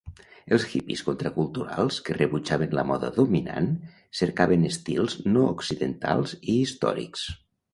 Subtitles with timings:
[0.55, 3.69] Els hippies contraculturals que rebutjaven la moda dominant
[4.23, 7.29] cercaven estils no occidentals i històrics.